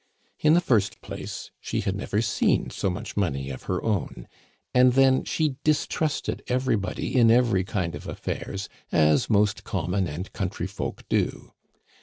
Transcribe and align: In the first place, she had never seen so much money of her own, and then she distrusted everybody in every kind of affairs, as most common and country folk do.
In 0.39 0.55
the 0.55 0.61
first 0.61 0.99
place, 1.01 1.51
she 1.61 1.81
had 1.81 1.95
never 1.95 2.23
seen 2.23 2.71
so 2.71 2.89
much 2.89 3.15
money 3.15 3.51
of 3.51 3.65
her 3.69 3.83
own, 3.83 4.27
and 4.73 4.93
then 4.93 5.23
she 5.25 5.57
distrusted 5.63 6.41
everybody 6.47 7.15
in 7.15 7.29
every 7.29 7.63
kind 7.63 7.93
of 7.93 8.07
affairs, 8.07 8.67
as 8.91 9.29
most 9.29 9.63
common 9.63 10.07
and 10.07 10.33
country 10.33 10.65
folk 10.65 11.07
do. 11.07 11.53